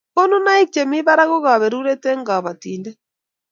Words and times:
koninaik 0.15 0.67
chemi 0.73 0.99
barak 1.07 1.27
ko 1.31 1.37
kabaruret 1.45 2.03
eng' 2.11 2.25
kabatindet 2.29 2.97